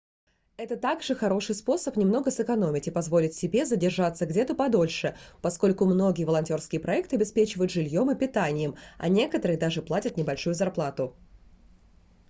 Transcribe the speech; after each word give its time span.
это 0.57 0.77
также 0.77 1.13
хороший 1.13 1.53
способ 1.53 1.95
немного 1.95 2.31
сэкономить 2.31 2.87
и 2.87 2.91
позволить 2.91 3.35
себе 3.35 3.67
задержаться 3.67 4.25
где-то 4.25 4.55
подольше 4.55 5.15
поскольку 5.43 5.85
многие 5.85 6.23
волонтерские 6.23 6.81
проекты 6.81 7.17
обеспечивают 7.17 7.69
жильем 7.71 8.09
и 8.09 8.15
питанием 8.15 8.73
а 8.97 9.09
некоторые 9.09 9.59
даже 9.59 9.83
платят 9.83 10.17
небольшую 10.17 10.55
зарплату 10.55 11.13